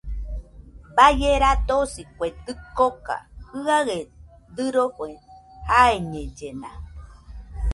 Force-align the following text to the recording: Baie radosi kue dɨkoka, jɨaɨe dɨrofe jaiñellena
Baie 0.95 1.29
radosi 1.43 2.01
kue 2.15 2.27
dɨkoka, 2.45 3.15
jɨaɨe 3.63 3.97
dɨrofe 4.55 5.05
jaiñellena 5.69 6.69